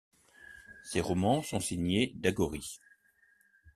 Ses 0.83 0.99
romans 0.99 1.43
sont 1.43 1.59
signés 1.59 2.11
Dagory. 2.15 2.79